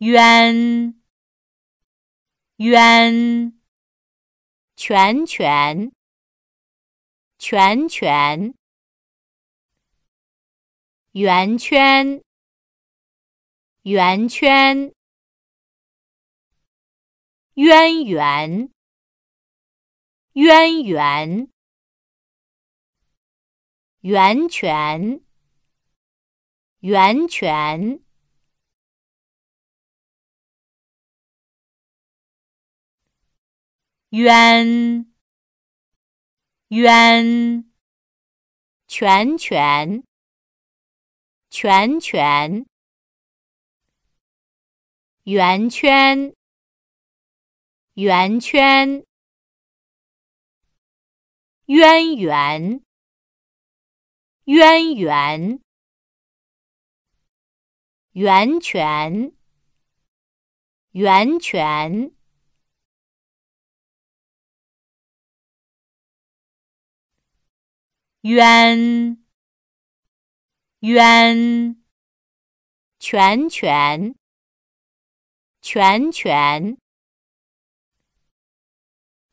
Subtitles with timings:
[0.00, 0.94] 渊
[2.56, 3.52] 渊
[4.74, 5.92] 泉泉
[7.36, 8.54] 泉泉
[11.12, 12.22] 圆圈
[13.82, 14.94] 圆圈
[17.56, 18.72] 渊源
[20.32, 21.48] 渊源
[24.00, 25.20] 源泉
[26.78, 28.02] 源泉
[34.10, 35.06] 渊
[36.70, 37.64] 渊
[38.88, 40.02] 泉泉
[41.48, 42.66] 泉泉
[45.22, 46.34] 圆圈
[47.94, 49.04] 圆圈
[51.66, 52.82] 渊源
[54.46, 55.60] 渊源
[58.10, 59.32] 源泉
[60.90, 62.19] 源泉
[68.22, 69.16] 渊
[70.80, 71.76] 渊
[72.98, 74.14] 泉泉
[75.62, 76.76] 泉泉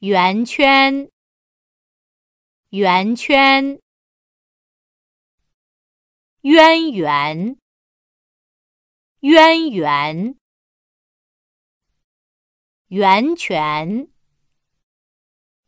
[0.00, 1.08] 圆圈
[2.68, 3.80] 圆圈
[6.42, 7.56] 渊源
[9.20, 10.36] 渊源
[12.88, 14.08] 源泉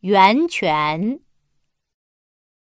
[0.01, 1.26] 源泉。